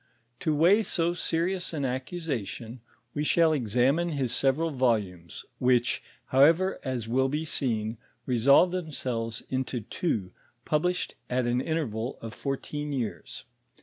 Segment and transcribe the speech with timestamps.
[0.39, 2.81] To weigh so serious an accusation,
[3.13, 9.79] we shall examine hia several volumes, which, however, as will bo seen, resolve themselves into
[9.81, 10.31] two,
[10.65, 13.43] published at an interval of fourteen years.